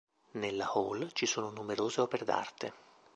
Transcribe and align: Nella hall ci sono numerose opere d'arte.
Nella 0.31 0.67
hall 0.73 1.09
ci 1.13 1.27
sono 1.27 1.51
numerose 1.51 2.01
opere 2.01 2.25
d'arte. 2.25 2.73